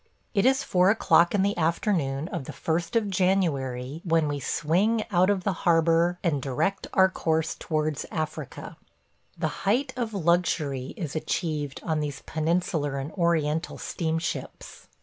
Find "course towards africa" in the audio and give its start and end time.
7.07-8.77